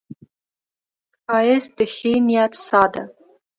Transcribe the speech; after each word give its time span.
ښایست 1.23 1.71
د 1.77 1.79
ښې 1.95 2.13
نیت 2.27 2.53
ساه 2.65 2.87
ده 2.93 3.03